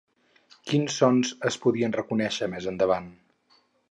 Quins 0.71 0.95
sons 1.01 1.33
es 1.51 1.59
podien 1.67 1.95
reconèixer, 1.99 2.49
més 2.57 2.69
endavant? 2.75 3.13